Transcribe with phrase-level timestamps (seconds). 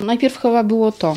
[0.00, 1.16] Najpierw chyba było to.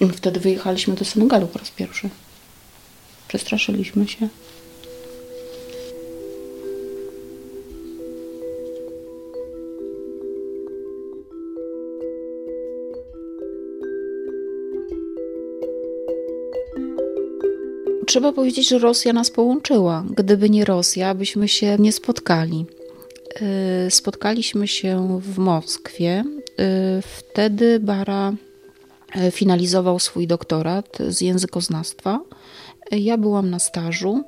[0.00, 2.10] I wtedy wyjechaliśmy do Senegalu po raz pierwszy.
[3.28, 4.28] Przestraszyliśmy się.
[18.06, 20.04] Trzeba powiedzieć, że Rosja nas połączyła.
[20.10, 22.66] Gdyby nie Rosja, byśmy się nie spotkali.
[23.42, 26.24] Y, spotkaliśmy się w Moskwie.
[26.60, 28.32] Y, wtedy Bara
[29.16, 32.20] y, finalizował swój doktorat z językoznawstwa.
[32.90, 34.24] Ja byłam na stażu.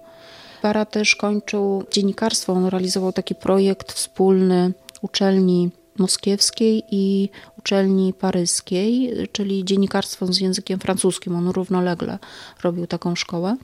[0.63, 2.53] Bara też kończył dziennikarstwo.
[2.53, 11.37] On realizował taki projekt wspólny uczelni moskiewskiej i uczelni paryskiej, czyli dziennikarstwo z językiem francuskim.
[11.37, 12.19] On równolegle
[12.63, 13.57] robił taką szkołę.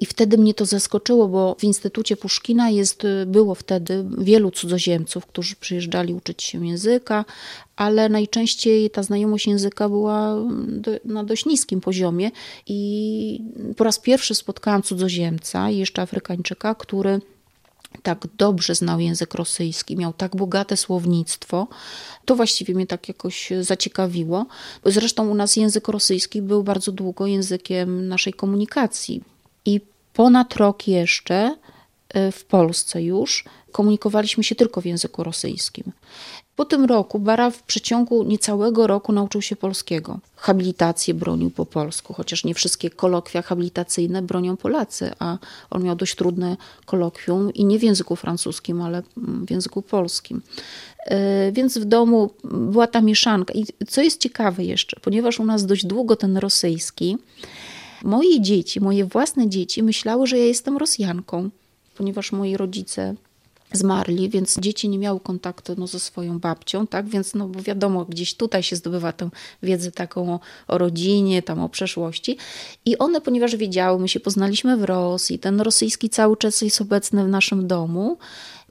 [0.00, 5.56] I wtedy mnie to zaskoczyło, bo w Instytucie Puszkina jest, było wtedy wielu cudzoziemców, którzy
[5.56, 7.24] przyjeżdżali uczyć się języka,
[7.76, 12.30] ale najczęściej ta znajomość języka była do, na dość niskim poziomie.
[12.66, 13.42] I
[13.76, 17.20] po raz pierwszy spotkałam cudzoziemca, jeszcze Afrykańczyka, który
[18.02, 21.68] tak dobrze znał język rosyjski, miał tak bogate słownictwo,
[22.24, 24.46] to właściwie mnie tak jakoś zaciekawiło.
[24.84, 29.22] Zresztą u nas język rosyjski był bardzo długo językiem naszej komunikacji.
[30.20, 31.56] Ponad rok jeszcze
[32.16, 35.92] y, w Polsce już komunikowaliśmy się tylko w języku rosyjskim.
[36.56, 40.18] Po tym roku Bara w przeciągu niecałego roku nauczył się polskiego.
[40.36, 45.38] Habilitację bronił po polsku, chociaż nie wszystkie kolokwia habilitacyjne bronią Polacy, a
[45.70, 50.42] on miał dość trudne kolokwium i nie w języku francuskim, ale w języku polskim.
[51.06, 53.54] Y, więc w domu była ta mieszanka.
[53.54, 57.18] I co jest ciekawe jeszcze, ponieważ u nas dość długo ten rosyjski,
[58.04, 61.50] Moje dzieci, moje własne dzieci myślały, że ja jestem Rosjanką,
[61.96, 63.14] ponieważ moi rodzice
[63.72, 67.08] zmarli, więc dzieci nie miały kontaktu no, ze swoją babcią, tak?
[67.08, 69.30] Więc no bo wiadomo, gdzieś tutaj się zdobywa tę
[69.62, 72.36] wiedzę taką o, o, rodzinie, tam o przeszłości.
[72.84, 77.24] I one, ponieważ wiedziały, my się poznaliśmy w Rosji, ten rosyjski cały czas jest obecny
[77.24, 78.18] w naszym domu,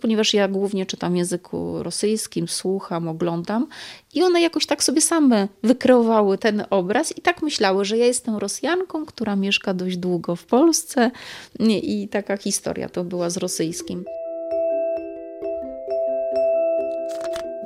[0.02, 3.68] ponieważ ja głównie czytam języku rosyjskim, słucham, oglądam
[4.14, 8.38] i one jakoś tak sobie same wykreowały ten obraz i tak myślały, że ja jestem
[8.38, 11.12] Rosjanką, która mieszka dość długo w Polsce
[11.60, 14.06] i taka historia to była z rosyjskim.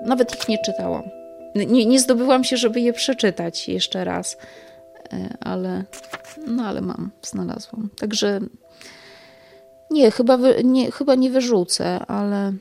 [0.05, 1.03] Nawet ich nie czytałam.
[1.55, 4.37] Nie, nie zdobyłam się, żeby je przeczytać jeszcze raz,
[5.13, 5.83] e, ale,
[6.47, 7.89] no ale mam, znalazłam.
[7.99, 8.39] Także
[9.91, 12.53] nie, chyba, nie, chyba nie wyrzucę, ale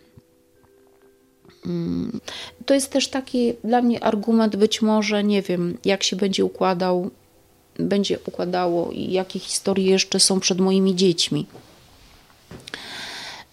[1.67, 2.21] mm,
[2.67, 7.11] to jest też taki dla mnie argument, być może, nie wiem, jak się będzie układał,
[7.79, 11.47] będzie układało i jakie historie jeszcze są przed moimi dziećmi.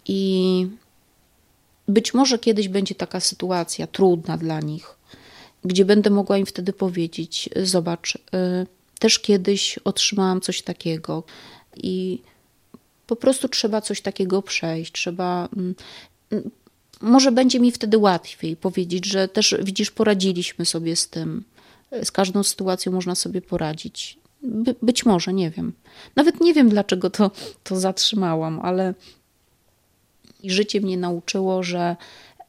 [0.08, 0.68] I
[1.90, 4.96] być może kiedyś będzie taka sytuacja trudna dla nich,
[5.66, 8.20] gdzie będę mogła im wtedy powiedzieć: Zobacz, y,
[9.00, 11.24] też kiedyś otrzymałam coś takiego
[11.78, 12.22] i
[13.08, 15.50] po prostu trzeba coś takiego przejść, trzeba.
[15.58, 15.76] Mm,
[16.32, 16.52] mm,
[17.02, 21.44] może będzie mi wtedy łatwiej powiedzieć, że też widzisz, poradziliśmy sobie z tym.
[22.04, 24.18] Z każdą sytuacją można sobie poradzić.
[24.42, 25.74] By, być może, nie wiem.
[26.16, 27.32] Nawet nie wiem, dlaczego to,
[27.64, 28.94] to zatrzymałam, ale
[30.44, 31.96] życie mnie nauczyło, że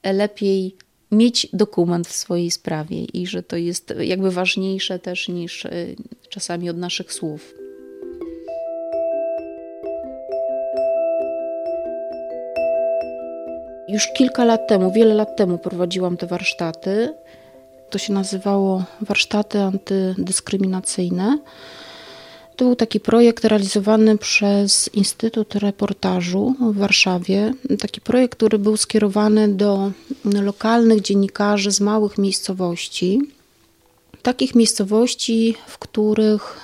[0.05, 0.77] lepiej
[1.13, 5.97] mieć dokument w swojej sprawie i że to jest jakby ważniejsze też niż y,
[6.29, 7.55] czasami od naszych słów.
[13.89, 17.15] Już kilka lat temu, wiele lat temu prowadziłam te warsztaty.
[17.91, 21.39] To się nazywało warsztaty antydyskryminacyjne.
[22.61, 27.55] To był taki projekt realizowany przez Instytut Reportażu w Warszawie.
[27.79, 29.93] Taki projekt, który był skierowany do
[30.25, 33.21] lokalnych dziennikarzy z małych miejscowości.
[34.23, 36.57] Takich miejscowości, w których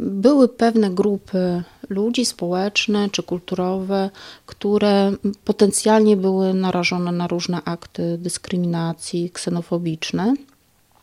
[0.00, 4.10] były pewne grupy ludzi społeczne czy kulturowe,
[4.46, 5.12] które
[5.44, 10.34] potencjalnie były narażone na różne akty dyskryminacji ksenofobiczne.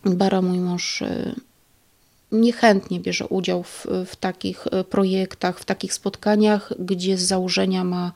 [0.05, 1.35] Bara, mój mąż, y,
[2.31, 8.11] niechętnie bierze udział w, w takich y, projektach, w takich spotkaniach, gdzie z założenia ma,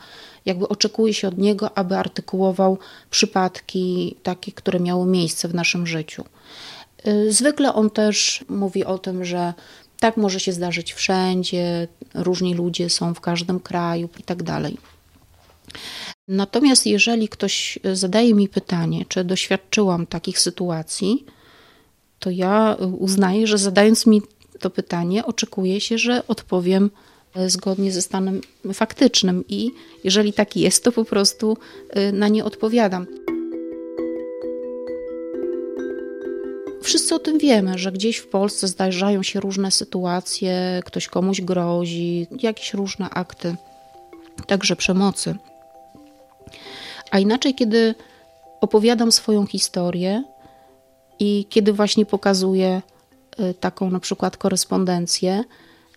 [0.45, 2.77] jakby oczekuje się od niego, aby artykułował
[3.09, 6.23] przypadki takie, które miały miejsce w naszym życiu.
[7.07, 9.53] Y, zwykle on też mówi o tym, że
[9.99, 14.77] tak może się zdarzyć wszędzie, różni ludzie są w każdym kraju i tak dalej.
[16.27, 21.25] Natomiast jeżeli ktoś zadaje mi pytanie, czy doświadczyłam takich sytuacji,
[22.23, 24.21] to ja uznaję, że zadając mi
[24.59, 26.89] to pytanie, oczekuje się, że odpowiem
[27.47, 28.41] zgodnie ze stanem
[28.73, 29.71] faktycznym i
[30.03, 31.57] jeżeli tak jest, to po prostu
[31.97, 33.07] y, na nie odpowiadam.
[36.81, 42.27] Wszyscy o tym wiemy, że gdzieś w Polsce zdarzają się różne sytuacje, ktoś komuś grozi,
[42.41, 43.55] jakieś różne akty,
[44.47, 45.35] także przemocy.
[47.11, 47.95] A inaczej, kiedy
[48.61, 50.23] opowiadam swoją historię
[51.19, 52.81] i kiedy właśnie pokazuję
[53.39, 55.43] y, taką na przykład korespondencję,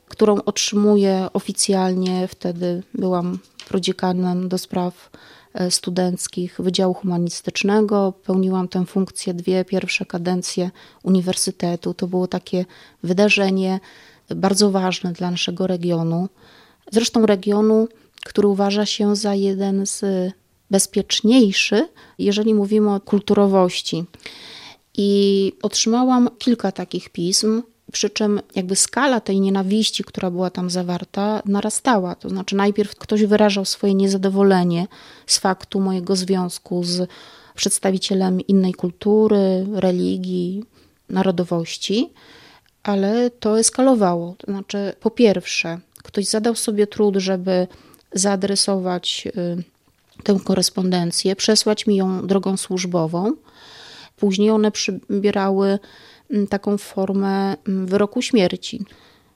[0.09, 5.11] którą otrzymuję oficjalnie, wtedy byłam prodziekanem do spraw
[5.57, 8.13] E, studenckich Wydziału Humanistycznego.
[8.25, 10.71] Pełniłam tę funkcję dwie pierwsze kadencje
[11.03, 11.95] uniwersytetu.
[11.95, 12.65] To było takie
[13.03, 13.81] wydarzenie
[14.37, 16.29] bardzo ważne dla naszego regionu.
[16.93, 17.89] Zresztą regionu,
[18.27, 20.05] który uważa się za jeden z
[20.71, 24.05] bezpieczniejszy, jeżeli mówimy o kulturowości.
[24.97, 27.63] I otrzymałam kilka takich pism
[27.93, 32.15] przy czym jakby skala tej nienawiści, która była tam zawarta, narastała.
[32.15, 34.87] To znaczy, najpierw ktoś wyrażał swoje niezadowolenie
[35.27, 37.11] z faktu mojego związku z
[37.55, 40.65] przedstawicielem innej kultury, religii,
[41.09, 42.11] narodowości,
[42.83, 44.35] ale to eskalowało.
[44.39, 47.67] To znaczy, po pierwsze, ktoś zadał sobie trud, żeby
[48.13, 53.33] zaadresować y, tę korespondencję, przesłać mi ją drogą służbową.
[54.17, 55.79] Później one przybierały
[56.31, 58.85] Mm, taką formę mm, wyroku śmierci.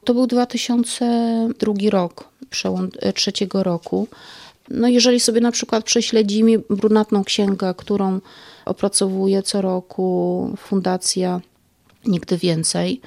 [0.05, 4.09] To był 2002 rok, przełom e, trzeciego roku.
[4.71, 8.21] No jeżeli sobie na przykład prześledzimy brunatną księgę, którą
[8.65, 11.41] opracowuje co roku Fundacja
[12.06, 13.00] Nigdy Więcej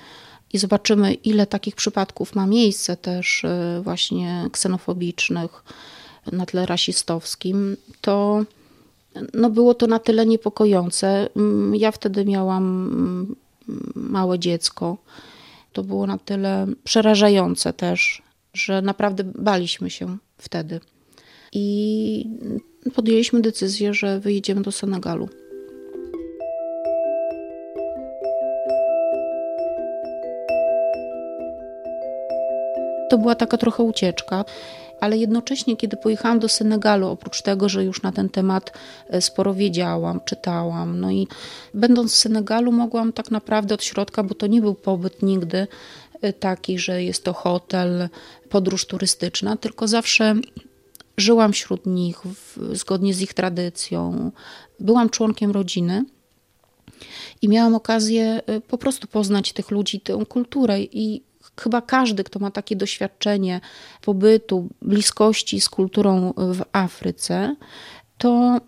[0.53, 5.63] i zobaczymy, ile takich przypadków ma miejsce też e, właśnie ksenofobicznych
[6.31, 8.43] na tle rasistowskim, to
[9.33, 11.29] no było to na tyle niepokojące.
[11.35, 13.35] Mm, ja wtedy miałam
[13.95, 14.97] małe dziecko.
[15.73, 18.21] To było na tyle przerażające też,
[18.53, 20.79] że naprawdę baliśmy się wtedy.
[21.51, 22.25] I
[22.95, 25.29] podjęliśmy decyzję, że wyjedziemy do Senegalu.
[33.09, 34.45] To była taka trochę ucieczka
[35.03, 38.71] ale jednocześnie, kiedy pojechałam do Senegalu, oprócz tego, że już na ten temat
[39.09, 41.27] e, sporo wiedziałam, czytałam, no i
[41.73, 45.67] będąc w Senegalu, mogłam tak naprawdę od środka, bo to nie był pobyt nigdy
[46.21, 48.09] e, taki, że jest to hotel,
[48.49, 50.35] podróż turystyczna, tylko zawsze
[51.17, 54.31] żyłam wśród nich w, zgodnie z ich tradycją.
[54.79, 56.05] Byłam członkiem rodziny
[57.41, 62.39] i miałam okazję e, po prostu poznać tych ludzi, tę kulturę i chyba każdy, kto
[62.39, 63.61] ma takie doświadczenie
[64.01, 67.55] pobytu, bliskości z kulturą w Afryce,
[68.17, 68.61] to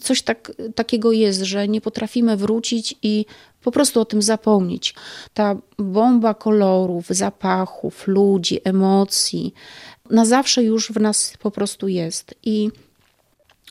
[0.00, 3.26] coś tak, takiego jest, że nie potrafimy wrócić i
[3.62, 4.94] po prostu o tym zapomnieć.
[5.34, 9.54] Ta bomba kolorów, zapachów, ludzi, emocji
[10.10, 12.34] na zawsze już w nas po prostu jest.
[12.42, 12.70] I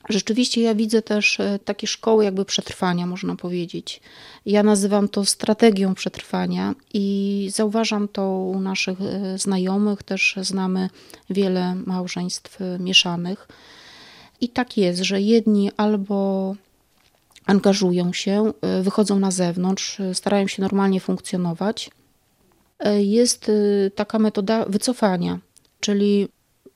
[0.10, 4.02] Rzeczywiście ja widzę też e, takie szkoły jakby przetrwania, można powiedzieć.
[4.46, 10.90] Ja nazywam to strategią przetrwania i zauważam to u naszych e, znajomych, też znamy
[11.30, 13.48] wiele małżeństw e, mieszanych.
[14.42, 16.56] I tak jest, że jedni albo
[17.46, 21.92] angażują się, wychodzą na zewnątrz, starają się normalnie funkcjonować.
[22.98, 23.52] Jest
[23.96, 25.40] taka metoda wycofania,
[25.80, 26.28] czyli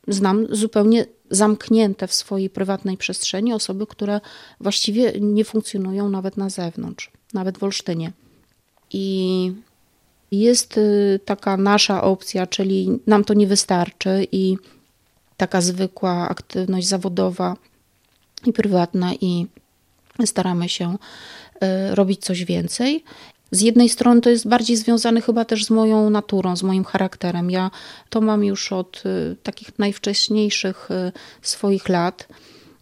[0.07, 4.21] znam zupełnie zamknięte w swojej prywatnej przestrzeni osoby, które
[4.59, 8.11] właściwie nie funkcjonują nawet na zewnątrz, nawet w Olsztynie.
[8.93, 9.53] I
[10.31, 14.57] jest y, taka nasza opcja, czyli nam to nie wystarczy i
[15.37, 17.55] taka zwykła aktywność zawodowa
[18.45, 19.47] i prywatna, i
[20.25, 20.97] staramy się
[21.63, 23.03] y, robić coś więcej.
[23.51, 27.51] Z jednej strony to jest bardziej związane chyba też z moją naturą, z moim charakterem.
[27.51, 27.71] Ja
[28.09, 32.27] to mam już od y, takich najwcześniejszych y, swoich lat.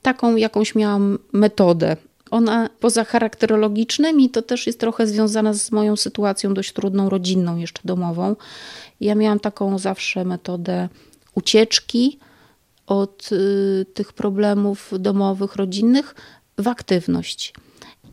[0.01, 1.97] Taką jakąś miałam metodę.
[2.31, 7.81] Ona poza charakterologicznymi to też jest trochę związana z moją sytuacją dość trudną, rodzinną, jeszcze
[7.85, 8.35] domową.
[9.01, 10.89] Ja miałam taką zawsze metodę
[11.35, 12.19] ucieczki
[12.87, 16.15] od y, tych problemów domowych, rodzinnych
[16.57, 17.53] w aktywność.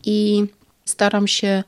[0.05, 0.45] I
[0.85, 1.63] staram się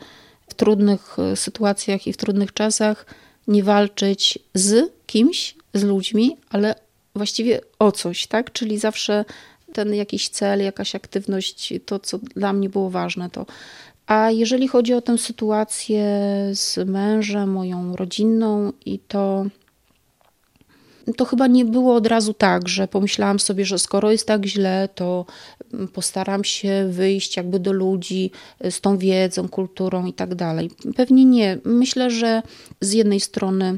[0.55, 3.05] trudnych e, sytuacjach i w trudnych czasach
[3.47, 6.75] nie walczyć z kimś, z ludźmi, ale
[7.15, 8.51] właściwie o coś, tak?
[8.51, 9.25] Czyli zawsze
[9.73, 13.45] ten jakiś cel, jakaś aktywność, to co dla mnie było ważne, to.
[14.07, 16.05] A jeżeli chodzi o tę sytuację
[16.53, 19.45] z mężem, moją rodzinną i to
[21.15, 24.89] to chyba nie było od razu tak, że pomyślałam sobie, że skoro jest tak źle,
[24.95, 25.25] to
[25.93, 28.31] postaram się wyjść jakby do ludzi
[28.69, 30.71] z tą wiedzą, kulturą i tak dalej.
[30.95, 31.57] Pewnie nie.
[31.65, 32.41] Myślę, że
[32.81, 33.77] z jednej strony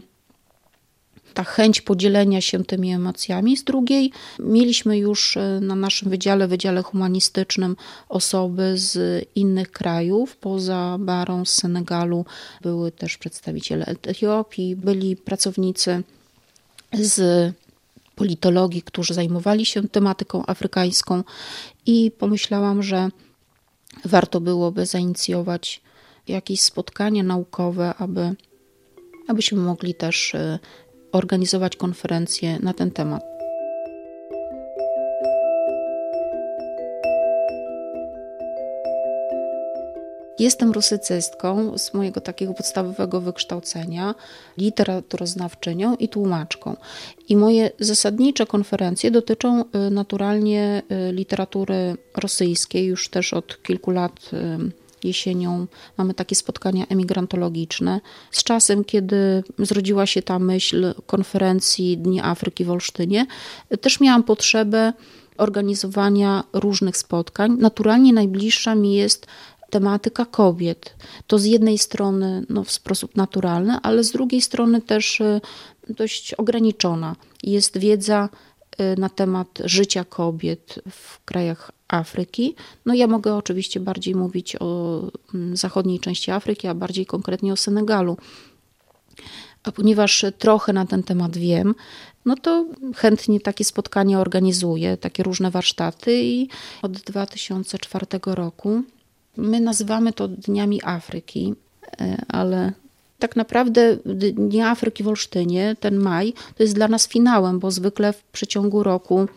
[1.33, 3.57] ta chęć podzielenia się tymi emocjami.
[3.57, 7.75] Z drugiej mieliśmy już e, na naszym wydziale, wydziale humanistycznym
[8.09, 12.25] osoby z innych krajów, poza Barą z Senegalu
[12.61, 16.03] były też przedstawiciele Etiopii, byli pracownicy
[16.93, 17.53] z
[18.15, 21.23] politologii, którzy zajmowali się tematyką afrykańską
[21.85, 23.09] i pomyślałam, że
[24.05, 25.81] warto byłoby zainicjować
[26.27, 28.35] jakieś spotkanie naukowe, aby,
[29.27, 30.59] abyśmy mogli też y,
[31.11, 33.28] organizować konferencje na ten temat.
[40.39, 44.15] Jestem rusycystką z mojego takiego podstawowego wykształcenia,
[44.57, 46.77] literaturoznawczynią i tłumaczką.
[47.29, 52.85] I moje zasadnicze konferencje dotyczą y, naturalnie y, literatury rosyjskiej.
[52.85, 54.71] Już też od kilku lat y,
[55.03, 55.67] jesienią
[55.97, 58.01] mamy takie spotkania emigrantologiczne.
[58.31, 63.25] Z czasem, kiedy zrodziła się ta myśl konferencji Dni Afryki w Olsztynie,
[63.81, 64.93] też miałam potrzebę
[65.37, 67.57] organizowania różnych spotkań.
[67.59, 69.27] Naturalnie najbliższa mi jest
[69.69, 70.95] tematyka kobiet.
[71.27, 75.41] To z jednej strony no, w sposób naturalny, ale z drugiej strony też y,
[75.89, 77.15] dość ograniczona.
[77.43, 78.29] Jest wiedza
[78.81, 82.55] y, na temat życia kobiet w krajach Afryki.
[82.85, 85.01] No ja mogę oczywiście bardziej mówić o
[85.33, 88.17] mm, zachodniej części Afryki, a bardziej konkretnie o Senegalu.
[89.63, 91.75] A ponieważ trochę na ten temat wiem,
[92.25, 96.49] no to chętnie takie spotkania organizuję, takie różne warsztaty i
[96.81, 98.83] od 2004 roku
[99.39, 101.53] My nazywamy to Dniami Afryki,
[102.01, 102.71] e, ale
[103.19, 103.97] tak naprawdę
[104.33, 108.83] Dni Afryki w Olsztynie, ten maj, to jest dla nas finałem, bo zwykle w przeciągu
[108.83, 109.27] roku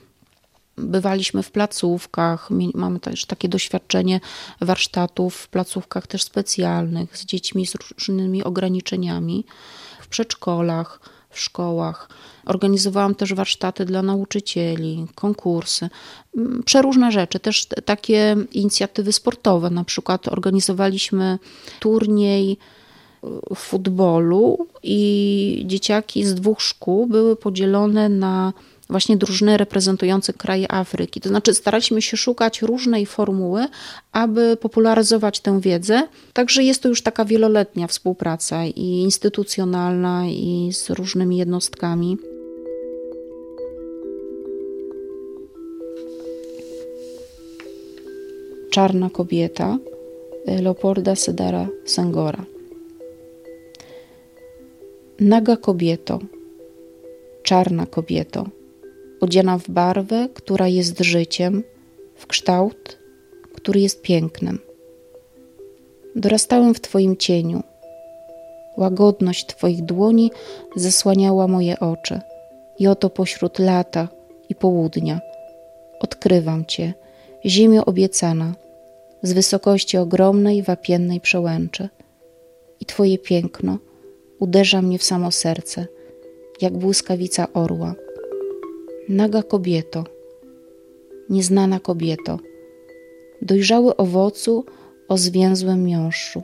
[0.77, 4.21] bywaliśmy w placówkach, mamy też takie doświadczenie
[4.61, 9.45] warsztatów w placówkach też specjalnych z dziećmi z różnymi ograniczeniami,
[10.01, 11.01] w przedszkolach,
[11.33, 12.09] w szkołach.
[12.47, 15.89] Organizowałam też warsztaty dla nauczycieli, konkursy,
[16.37, 19.71] mm, przeróżne rzeczy, też takie inicjatywy sportowe.
[19.71, 21.39] Na przykład organizowaliśmy
[21.81, 22.57] turniej
[23.53, 28.53] y, futbolu i dzieciaki z dwóch szkół były podzielone na
[28.93, 31.21] właśnie drużyny reprezentujące kraje Afryki.
[31.21, 33.67] To znaczy staraliśmy się szukać różnej formuły,
[34.13, 36.09] aby popularyzować tę wiedzę.
[36.33, 42.19] Także jest to już taka wieloletnia współpraca i instytucjonalna, i z różnymi jednostkami.
[48.71, 49.79] Czarna kobieta
[50.47, 52.45] Leopolda Sedara Sengora.
[55.21, 56.19] Naga kobieto,
[57.43, 58.47] czarna kobieto,
[59.23, 61.63] odziana w barwę, która jest życiem,
[62.17, 62.99] w kształt,
[63.55, 64.59] który jest pięknem.
[66.17, 67.63] Dorastałem w Twoim cieniu.
[68.77, 70.31] Łagodność Twoich dłoni
[70.77, 72.21] zasłaniała moje oczy.
[72.79, 74.09] I oto pośród lata
[74.49, 75.21] i południa
[76.01, 76.95] odkrywam Cię,
[77.47, 78.55] ziemię obiecana,
[79.23, 81.89] z wysokości ogromnej wapiennej przełęczy.
[82.81, 83.79] I Twoje piękno
[84.39, 85.87] uderza mnie w samo serce,
[86.61, 87.95] jak błyskawica orła.
[89.09, 90.05] Naga kobieto,
[91.31, 92.39] nieznana kobieto,
[93.43, 94.65] dojrzały owocu
[95.09, 96.43] o zwięzłym miąższu,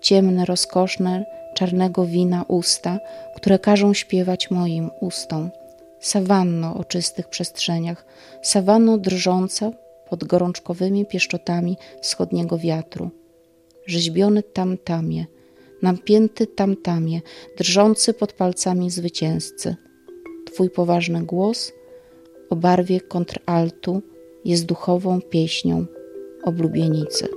[0.00, 1.24] ciemne, rozkoszne,
[1.54, 2.98] czarnego wina usta,
[3.36, 5.50] które każą śpiewać moim ustom.
[6.00, 8.06] Sawanno o czystych przestrzeniach,
[8.42, 9.70] sawanno drżąca
[10.10, 13.10] pod gorączkowymi pieszczotami wschodniego wiatru.
[13.86, 15.26] Rzeźbiony tamtamie,
[15.82, 17.20] napięty tamtamie,
[17.58, 19.76] drżący pod palcami zwycięzcy.
[20.54, 21.72] Twój poważny głos
[22.50, 24.02] o barwie kontraltu
[24.44, 25.86] jest duchową pieśnią
[26.44, 27.28] oblubienicy.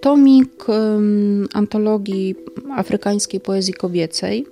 [0.00, 2.34] Tomik um, antologii
[2.76, 4.46] afrykańskiej poezji kobiecej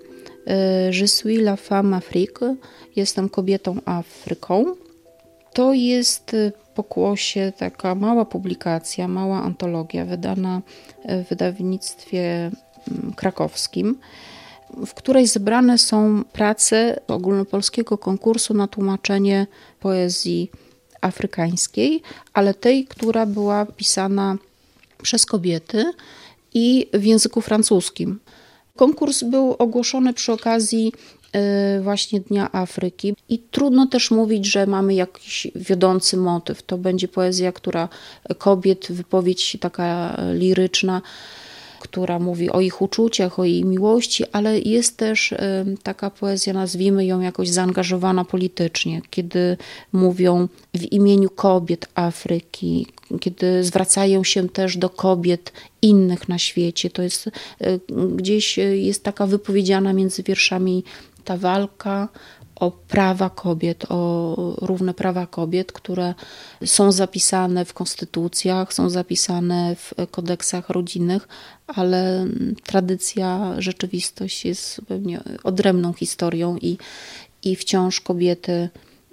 [0.46, 2.56] e, Je suis la femme Afrique,
[2.96, 4.64] jestem kobietą Afryką.
[5.52, 10.62] To jest e, pokłosie taka mała publikacja, mała antologia wydana
[11.08, 12.50] w wydawnictwie
[13.16, 13.98] krakowskim,
[14.86, 19.46] w której zebrane są prace ogólnopolskiego konkursu na tłumaczenie
[19.80, 20.50] poezji
[21.00, 22.02] afrykańskiej,
[22.32, 24.36] ale tej, która była pisana
[25.02, 25.84] przez kobiety
[26.54, 28.20] i w języku francuskim.
[28.76, 30.92] Konkurs był ogłoszony przy okazji
[31.32, 36.62] e, właśnie Dnia Afryki i trudno też mówić, że mamy jakiś wiodący motyw.
[36.62, 37.88] To będzie poezja, która
[38.38, 41.02] kobiet, wypowiedź taka liryczna
[41.80, 45.34] która mówi o ich uczuciach, o jej miłości, ale jest też
[45.82, 49.56] taka poezja, nazwijmy ją jakoś zaangażowana politycznie, kiedy
[49.92, 52.86] mówią w imieniu kobiet Afryki,
[53.20, 56.90] kiedy zwracają się też do kobiet innych na świecie.
[56.90, 57.30] To jest
[58.16, 60.84] gdzieś jest taka wypowiedziana między wierszami
[61.24, 62.08] ta walka
[62.60, 66.14] o prawa kobiet, o równe prawa kobiet, które
[66.64, 71.28] są zapisane w konstytucjach, są zapisane w kodeksach rodzinnych,
[71.66, 72.26] ale
[72.64, 76.78] tradycja, rzeczywistość jest pewnie odrębną historią i,
[77.42, 78.68] i wciąż kobiety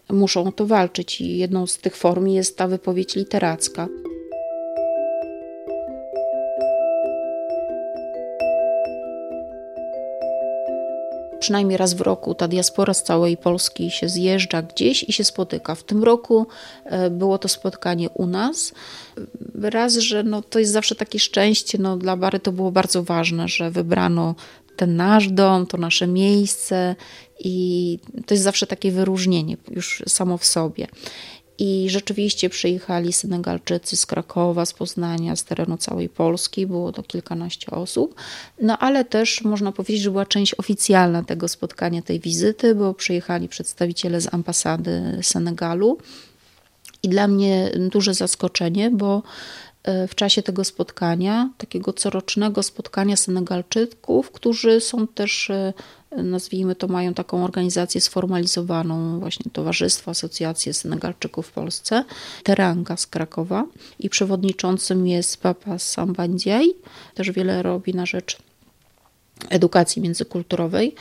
[0.09, 1.21] muszą o to walczyć.
[1.21, 3.87] I jedną z tych form jest ta wypowiedź literacka.
[11.45, 15.75] Przynajmniej raz w roku ta diaspora z całej Polski się zjeżdża gdzieś i się spotyka.
[15.75, 16.47] W tym roku
[16.85, 18.73] e, było to spotkanie u nas.
[19.61, 23.47] Raz, że no, to jest zawsze takie szczęście, no, dla Bary to było bardzo ważne,
[23.47, 24.35] że wybrano
[24.75, 26.95] ten nasz dom, to nasze miejsce
[27.39, 30.87] i to jest zawsze takie wyróżnienie już samo w sobie.
[31.57, 37.71] I rzeczywiście przyjechali Senegalczycy z Krakowa, z Poznania, z terenu całej Polski, było to kilkanaście
[37.71, 38.15] osób.
[38.61, 43.47] No ale też można powiedzieć, że była część oficjalna tego spotkania, tej wizyty, bo przyjechali
[43.47, 45.97] przedstawiciele z ambasady Senegalu.
[47.03, 49.23] I dla mnie duże zaskoczenie, bo
[50.07, 55.73] w czasie tego spotkania, takiego corocznego spotkania Senegalczyków, którzy są też e,
[56.11, 62.05] nazwijmy to, mają taką organizację sformalizowaną, właśnie Towarzystwo, Asocjację Senegalczyków w Polsce,
[62.43, 63.65] Teranga z Krakowa
[63.99, 66.73] i przewodniczącym jest Papa Sambandziaj,
[67.13, 68.37] też wiele robi na rzecz
[69.49, 70.95] edukacji międzykulturowej.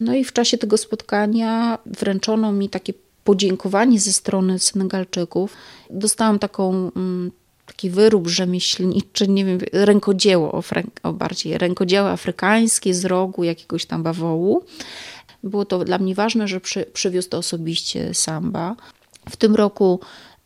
[0.00, 2.92] No i w czasie tego spotkania wręczono mi takie
[3.24, 5.56] podziękowanie ze strony Senegalczyków.
[5.90, 7.30] Dostałam taką mm,
[7.66, 10.62] taki wyrób rzemieślniczy, nie wiem, rękodzieło,
[11.02, 14.64] o, bardziej rękodzieło afrykańskie z rogu jakiegoś tam bawołu.
[15.42, 18.76] Było to dla mnie ważne, że przy, przywiózł to osobiście Samba.
[19.30, 20.00] W tym roku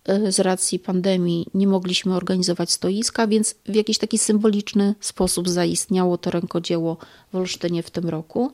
[0.05, 6.19] e, z racji pandemii nie mogliśmy organizować stoiska, więc w jakiś taki symboliczny sposób zaistniało
[6.19, 6.97] to rękodzieło
[7.33, 8.53] w Olsztynie w tym roku.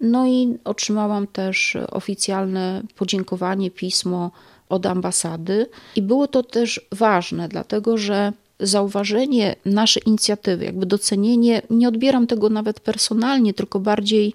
[0.00, 4.30] No i otrzymałam też oficjalne podziękowanie, pismo
[4.68, 5.66] od ambasady.
[5.96, 12.48] I było to też ważne, dlatego że zauważenie naszej inicjatywy, jakby docenienie, nie odbieram tego
[12.48, 14.34] nawet personalnie, tylko bardziej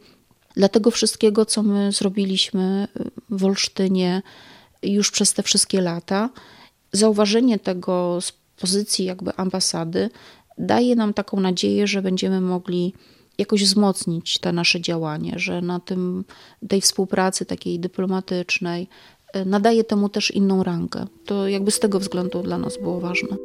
[0.55, 2.87] dla tego wszystkiego, co my zrobiliśmy
[3.29, 4.21] w Olsztynie
[4.83, 6.29] już przez te wszystkie lata.
[6.91, 10.09] Zauważenie tego z pozycji jakby ambasady
[10.57, 12.93] daje nam taką nadzieję, że będziemy mogli
[13.37, 16.25] jakoś wzmocnić te nasze działanie, że na tym,
[16.67, 18.87] tej współpracy takiej dyplomatycznej,
[19.45, 21.07] nadaje temu też inną rangę.
[21.25, 23.37] To jakby z tego względu dla nas było ważne.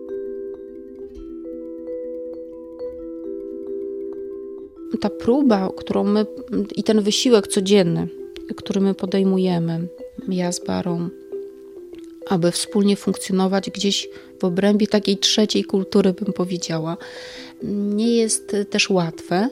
[5.01, 6.27] Ta próba, którą my
[6.77, 8.09] i ten wysiłek codzienny,
[8.57, 9.88] który my podejmujemy,
[10.29, 11.09] ja z Barą,
[12.29, 14.09] aby wspólnie funkcjonować gdzieś
[14.40, 16.96] w obrębie takiej trzeciej kultury, bym powiedziała,
[17.62, 19.49] nie jest też łatwe.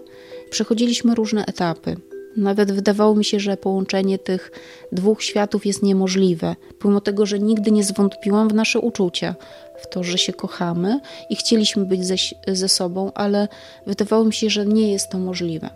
[0.51, 1.97] Przechodziliśmy różne etapy.
[2.37, 4.53] Nawet wydawało mi się, że połączenie tych
[4.93, 9.35] dwóch światów jest niemożliwe, pomimo tego, że nigdy nie zwątpiłam w nasze uczucia,
[9.83, 12.15] w to, że się kochamy i chcieliśmy być ze,
[12.49, 13.49] ze sobą, ale
[13.87, 15.71] wydawało mi się, że nie jest to możliwe.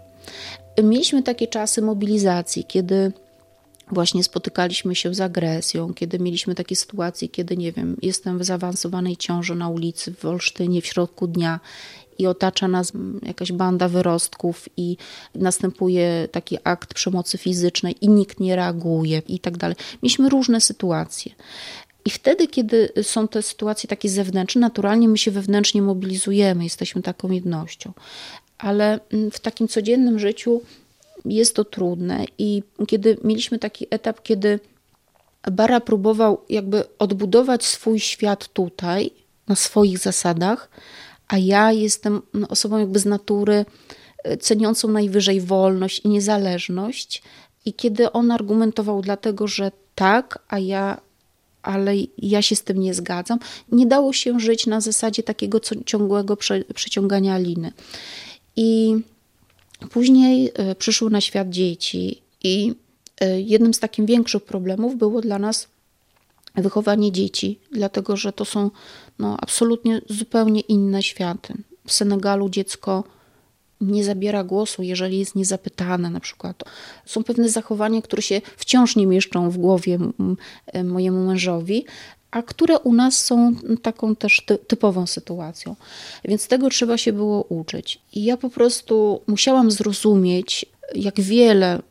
[0.82, 3.12] Mieliśmy takie czasy mobilizacji, kiedy
[3.92, 9.16] właśnie spotykaliśmy się z agresją, kiedy mieliśmy takie sytuacje, kiedy nie wiem, jestem w zaawansowanej
[9.16, 11.60] ciąży na ulicy w Olsztynie w środku dnia
[12.18, 14.96] i otacza nas jakaś banda wyrostków i
[15.34, 19.76] następuje taki akt przemocy fizycznej i nikt nie reaguje i tak dalej.
[20.02, 21.32] Mieliśmy różne sytuacje.
[22.04, 27.30] I wtedy, kiedy są te sytuacje takie zewnętrzne, naturalnie my się wewnętrznie mobilizujemy, jesteśmy taką
[27.30, 27.92] jednością.
[28.58, 30.62] Ale mm, w takim codziennym życiu
[31.30, 34.60] jest to trudne i kiedy mieliśmy taki etap, kiedy
[35.50, 39.10] Bara próbował jakby odbudować swój świat tutaj,
[39.48, 40.70] na swoich zasadach,
[41.28, 43.64] a ja jestem no, osobą jakby z natury
[44.24, 47.22] e, ceniącą najwyżej wolność i niezależność.
[47.64, 51.00] I kiedy on argumentował dlatego, że tak, a ja,
[51.62, 53.38] ale ja się z tym nie zgadzam,
[53.72, 57.72] nie dało się żyć na zasadzie takiego ciągłego prze, przeciągania liny.
[58.56, 58.96] I
[59.90, 62.74] później e, przyszły na świat dzieci i
[63.20, 65.68] e, jednym z takich większych problemów było dla nas
[66.54, 68.70] wychowanie dzieci, dlatego że to są
[69.18, 71.54] no, absolutnie zupełnie inne światy.
[71.86, 73.04] W Senegalu dziecko
[73.80, 76.64] nie zabiera głosu, jeżeli jest niezapytane, na przykład.
[77.06, 79.98] Są pewne zachowania, które się wciąż nie mieszczą w głowie
[80.84, 81.84] mojemu mężowi,
[82.30, 85.76] a które u nas są taką też ty typową sytuacją.
[86.24, 88.00] Więc tego trzeba się było uczyć.
[88.12, 91.82] I ja po prostu musiałam zrozumieć, jak wiele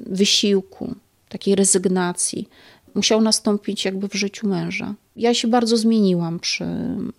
[0.00, 0.94] wysiłku,
[1.28, 2.48] takiej rezygnacji
[2.96, 4.94] musiał nastąpić jakby w życiu męża.
[5.16, 6.64] Ja się bardzo zmieniłam przy,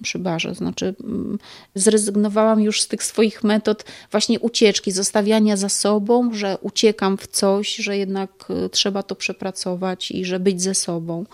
[0.04, 1.40] przy barze, znaczy mm,
[1.76, 7.76] zrezygnowałam już z tych swoich metod właśnie ucieczki, zostawiania za sobą, że uciekam w coś,
[7.76, 8.30] że jednak
[8.66, 11.26] y, trzeba to przepracować i że być ze sobą.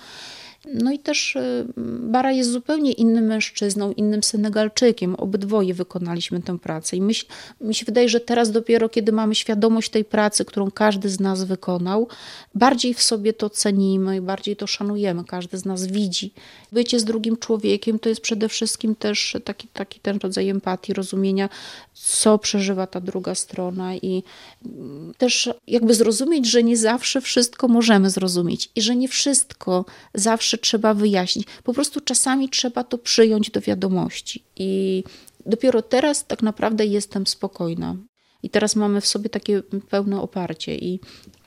[0.65, 1.65] No i też y,
[2.13, 5.15] Bara jest zupełnie innym mężczyzną, innym Senegalczykiem.
[5.15, 6.97] Obydwoje wykonaliśmy tę pracę.
[6.97, 7.25] I myśl,
[7.61, 11.43] mi się wydaje, że teraz dopiero, kiedy mamy świadomość tej pracy, którą każdy z nas
[11.43, 12.07] wykonał,
[12.55, 15.23] bardziej w sobie to cenimy i bardziej to szanujemy.
[15.23, 16.33] Każdy z nas widzi.
[16.71, 21.49] Bycie z drugim człowiekiem to jest przede wszystkim też taki, taki ten rodzaj empatii, rozumienia,
[21.93, 24.23] co przeżywa ta druga strona i
[24.65, 30.52] mm, też jakby zrozumieć, że nie zawsze wszystko możemy zrozumieć i że nie wszystko zawsze
[30.53, 31.47] zawsze trzeba wyjaśnić.
[31.63, 34.43] Po prostu czasami trzeba to przyjąć do wiadomości.
[34.55, 35.03] I
[35.45, 37.95] dopiero teraz tak naprawdę jestem spokojna.
[38.43, 40.75] I teraz mamy w sobie takie pełne oparcie.
[40.75, 40.99] I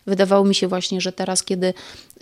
[0.06, 1.74] wydawało mi się właśnie, że teraz, kiedy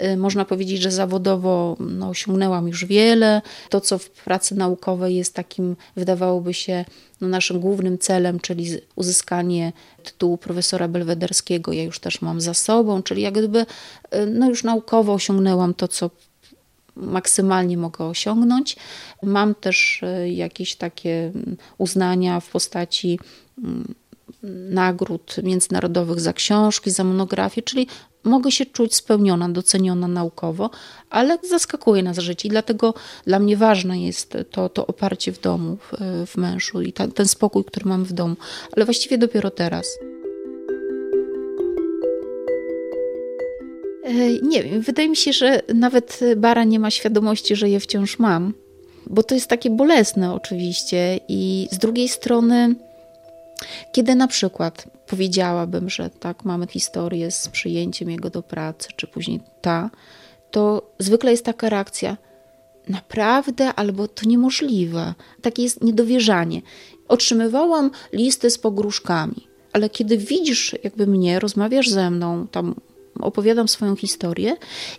[0.02, 5.34] y, można powiedzieć, że zawodowo no, osiągnęłam już wiele, to co w pracy naukowej jest
[5.34, 6.84] takim, wydawałoby się,
[7.20, 8.66] no, naszym głównym celem, czyli
[8.96, 14.48] uzyskanie tytułu profesora belwederskiego, ja już też mam za sobą, czyli jak gdyby y, no,
[14.48, 16.10] już naukowo osiągnęłam to, co
[16.96, 18.76] maksymalnie mogę osiągnąć.
[19.22, 23.18] Mam też e, jakieś takie mm, uznania w postaci
[23.58, 23.94] mm,
[24.70, 27.86] nagród międzynarodowych za książki, za monografię, czyli
[28.24, 30.70] mogę się czuć spełniona, doceniona naukowo,
[31.10, 32.94] ale zaskakuje nas życie i dlatego
[33.26, 35.92] dla mnie ważne jest to, to oparcie w domu, w,
[36.26, 38.36] w mężu i ta, ten spokój, który mam w domu,
[38.76, 39.98] ale właściwie dopiero teraz.
[44.42, 48.54] Nie wiem, wydaje mi się, że nawet Bara nie ma świadomości, że je wciąż mam,
[49.06, 52.74] bo to jest takie bolesne oczywiście i z drugiej strony,
[53.92, 59.40] kiedy na przykład powiedziałabym, że tak, mamy historię z przyjęciem jego do pracy, czy później
[59.60, 59.90] ta,
[60.50, 62.16] to zwykle jest taka reakcja,
[62.88, 65.14] naprawdę, albo to niemożliwe.
[65.42, 66.62] Takie jest niedowierzanie.
[67.08, 72.74] Otrzymywałam listy z pogróżkami, ale kiedy widzisz jakby mnie, rozmawiasz ze mną, tam
[73.20, 74.56] opowiadam swoją historię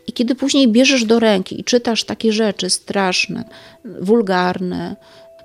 [0.08, 3.44] i kiedy później bierzesz do ręki i czytasz takie rzeczy straszne,
[4.02, 4.96] wulgarne,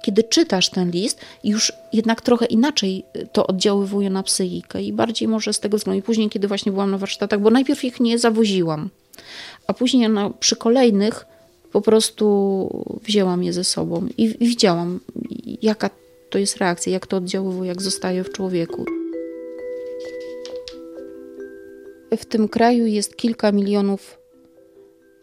[0.02, 5.52] kiedy czytasz ten list, już jednak trochę inaczej to oddziaływuje na psychikę i bardziej może
[5.52, 5.98] z tego względu.
[5.98, 8.88] I później, kiedy właśnie byłam na warsztatach, bo najpierw ich nie zawoziłam,
[9.66, 11.26] a później no, przy kolejnych
[11.72, 15.00] po prostu wzięłam je ze sobą i widziałam,
[15.62, 15.90] jaka
[16.30, 19.00] to jest reakcja, jak to oddziaływuje, jak zostaje w człowieku.
[22.16, 24.20] W tym kraju jest kilka milionów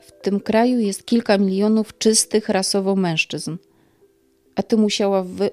[0.07, 3.57] w tym kraju jest kilka milionów czystych rasowo mężczyzn.
[4.55, 5.49] A ty musiała wy...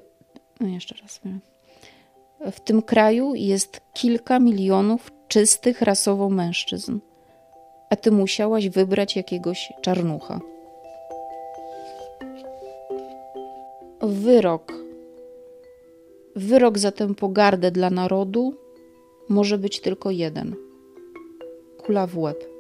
[0.61, 1.20] No jeszcze raz.
[2.53, 6.99] W tym kraju jest kilka milionów czystych rasowo mężczyzn.
[7.90, 10.40] A ty musiałaś wybrać jakiegoś czarnucha.
[14.03, 14.73] Wyrok.
[16.37, 18.55] Wyrok za tę pogardę dla narodu
[19.29, 20.57] może być tylko jeden–
[21.85, 22.54] kula w.